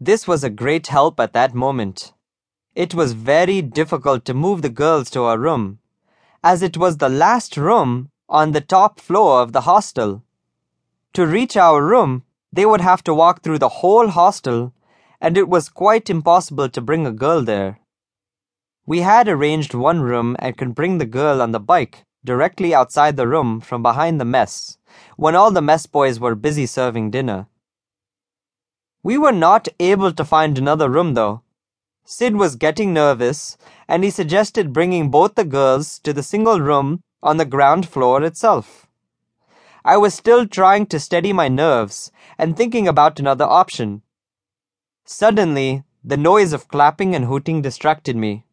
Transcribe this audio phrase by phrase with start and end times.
[0.00, 2.12] This was a great help at that moment.
[2.76, 5.80] It was very difficult to move the girls to our room,
[6.44, 10.22] as it was the last room on the top floor of the hostel.
[11.14, 12.22] To reach our room,
[12.52, 14.72] they would have to walk through the whole hostel,
[15.20, 17.80] and it was quite impossible to bring a girl there.
[18.86, 23.16] We had arranged one room and could bring the girl on the bike directly outside
[23.16, 24.78] the room from behind the mess
[25.16, 27.48] when all the mess boys were busy serving dinner.
[29.02, 31.42] We were not able to find another room though.
[32.04, 33.56] Sid was getting nervous
[33.86, 38.22] and he suggested bringing both the girls to the single room on the ground floor
[38.22, 38.86] itself.
[39.84, 44.02] I was still trying to steady my nerves and thinking about another option.
[45.04, 48.44] Suddenly, the noise of clapping and hooting distracted me.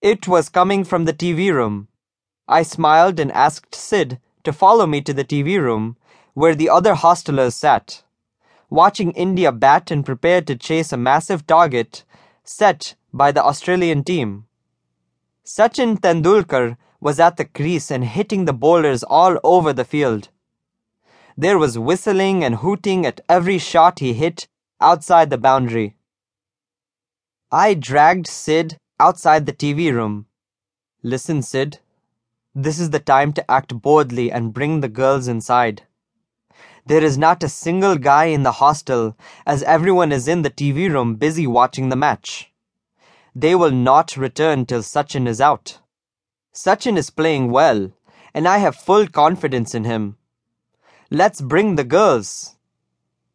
[0.00, 1.88] It was coming from the TV room.
[2.48, 5.96] I smiled and asked Sid to follow me to the TV room,
[6.34, 8.02] where the other hostelers sat,
[8.70, 12.04] watching India bat and prepare to chase a massive target
[12.44, 14.46] set by the Australian team.
[15.44, 20.28] Sachin Tendulkar was at the crease and hitting the bowlers all over the field.
[21.36, 24.46] There was whistling and hooting at every shot he hit
[24.80, 25.96] outside the boundary.
[27.50, 30.26] I dragged Sid outside the TV room.
[31.02, 31.78] Listen, Sid.
[32.54, 35.82] This is the time to act boldly and bring the girls inside.
[36.86, 40.90] There is not a single guy in the hostel, as everyone is in the TV
[40.90, 42.52] room busy watching the match.
[43.34, 45.78] They will not return till Sachin is out.
[46.52, 47.92] Sachin is playing well,
[48.34, 50.16] and I have full confidence in him.
[51.10, 52.56] Let's bring the girls.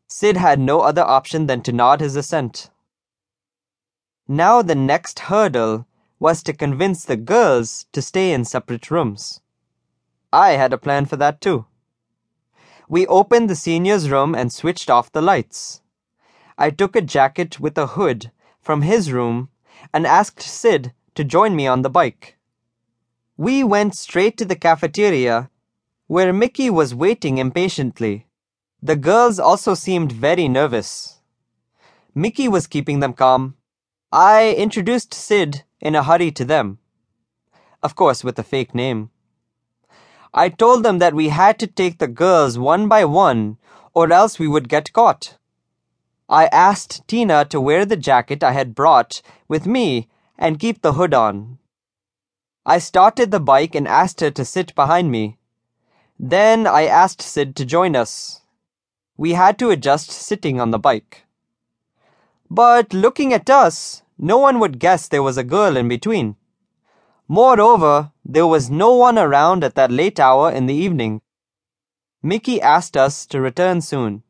[0.07, 2.69] Sid had no other option than to nod his assent.
[4.27, 5.85] Now the next hurdle
[6.19, 9.41] was to convince the girls to stay in separate rooms.
[10.31, 11.65] I had a plan for that too.
[12.87, 15.81] We opened the seniors' room and switched off the lights.
[16.57, 19.49] I took a jacket with a hood from his room
[19.93, 22.37] and asked Sid to join me on the bike.
[23.37, 25.49] We went straight to the cafeteria
[26.07, 28.27] where Mickey was waiting impatiently.
[28.81, 31.19] The girls also seemed very nervous.
[32.13, 33.55] Mickey was keeping them calm
[34.17, 36.79] I introduced Sid in a hurry to them.
[37.83, 39.09] Of course, with a fake name.
[40.37, 43.57] I told them that we had to take the girls one by one,
[43.93, 45.37] or else we would get caught.
[46.27, 50.93] I asked Tina to wear the jacket I had brought with me and keep the
[50.93, 51.59] hood on.
[52.65, 55.37] I started the bike and asked her to sit behind me.
[56.19, 58.41] Then I asked Sid to join us.
[59.15, 61.25] We had to adjust sitting on the bike.
[62.49, 66.35] But looking at us, no one would guess there was a girl in between.
[67.29, 71.21] Moreover, there was no one around at that late hour in the evening.
[72.23, 74.23] Mickey asked us to return soon.